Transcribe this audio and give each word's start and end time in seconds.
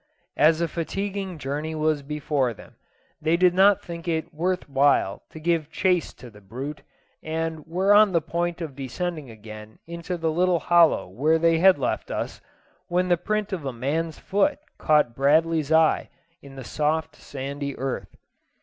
As 0.39 0.61
a 0.61 0.67
fatiguing 0.67 1.37
journey 1.37 1.75
was 1.75 2.01
before 2.01 2.55
them, 2.55 2.75
they 3.21 3.37
did 3.37 3.53
not 3.53 3.83
think 3.83 4.07
it 4.07 4.33
worth 4.33 4.67
while 4.67 5.21
to 5.29 5.39
give 5.39 5.69
chase 5.69 6.11
to 6.15 6.31
the 6.31 6.41
brute, 6.41 6.81
and 7.21 7.67
were 7.67 7.93
on 7.93 8.11
the 8.11 8.19
point 8.19 8.61
of 8.61 8.75
descending 8.75 9.29
again 9.29 9.77
into 9.85 10.17
the 10.17 10.31
little 10.31 10.57
hollow 10.59 11.07
where 11.07 11.37
they 11.37 11.59
had 11.59 11.77
left 11.77 12.09
us, 12.09 12.41
when 12.87 13.09
the 13.09 13.15
print 13.15 13.53
of 13.53 13.63
a 13.63 13.71
man's 13.71 14.17
foot 14.17 14.57
caught 14.79 15.13
Bradley's 15.13 15.71
eye 15.71 16.09
in 16.41 16.55
the 16.55 16.63
soft 16.63 17.15
sandy 17.15 17.77
earth. 17.77 18.17